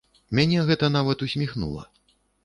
[0.37, 1.83] Мяне гэта нават усміхнула.